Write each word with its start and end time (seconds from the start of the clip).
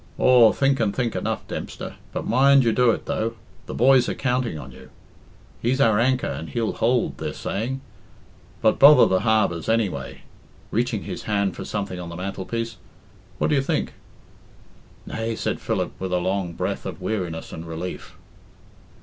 "Aw, 0.17 0.51
think 0.51 0.79
and 0.79 0.95
think 0.95 1.15
enough, 1.15 1.47
Dempster 1.47 1.93
but 2.11 2.25
mind 2.25 2.63
you 2.63 2.71
do 2.71 2.89
it, 2.89 3.05
though. 3.05 3.35
The 3.67 3.75
boys 3.75 4.09
are 4.09 4.15
counting 4.15 4.57
on 4.57 4.71
you. 4.71 4.89
'He's 5.61 5.79
our 5.79 5.99
anchor 5.99 6.25
and 6.25 6.49
he'll 6.49 6.71
hould,' 6.73 7.19
they're 7.19 7.33
saying; 7.35 7.81
But, 8.63 8.79
bother 8.79 9.05
the 9.05 9.19
harbours, 9.19 9.69
anyway," 9.69 10.21
reaching 10.71 11.03
his 11.03 11.25
hand 11.29 11.55
for 11.55 11.65
something 11.65 11.99
on 11.99 12.09
the 12.09 12.15
mantelpiece. 12.15 12.77
"What 13.37 13.51
do 13.51 13.55
you 13.55 13.61
think?" 13.61 13.93
"Nay," 15.05 15.35
said 15.35 15.61
Philip, 15.61 15.91
with 15.99 16.11
a 16.13 16.17
long 16.17 16.53
breath 16.53 16.87
of 16.87 16.99
weariness 16.99 17.53
and 17.53 17.67
relief. 17.67 18.15